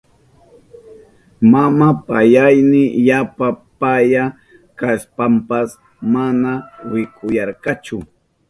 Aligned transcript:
Mama 1.51 1.87
payayni 2.07 2.81
yapa 3.07 3.47
paya 3.79 4.23
kashpanpas 4.79 5.69
mana 6.13 6.51
wiskuyarkachu. 6.91 7.97